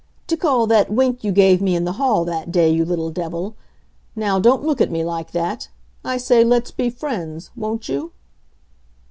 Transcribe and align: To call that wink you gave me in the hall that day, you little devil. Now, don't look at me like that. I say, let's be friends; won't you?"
To 0.29 0.35
call 0.35 0.65
that 0.65 0.91
wink 0.91 1.23
you 1.23 1.31
gave 1.31 1.61
me 1.61 1.75
in 1.75 1.85
the 1.85 1.91
hall 1.91 2.25
that 2.25 2.51
day, 2.51 2.71
you 2.71 2.83
little 2.85 3.11
devil. 3.11 3.55
Now, 4.15 4.39
don't 4.39 4.63
look 4.63 4.81
at 4.81 4.89
me 4.89 5.03
like 5.03 5.31
that. 5.33 5.69
I 6.03 6.17
say, 6.17 6.43
let's 6.43 6.71
be 6.71 6.89
friends; 6.89 7.51
won't 7.55 7.87
you?" 7.87 8.11